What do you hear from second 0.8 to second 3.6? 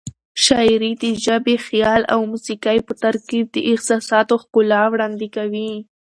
د ژبې، خیال او موسيقۍ په ترکیب د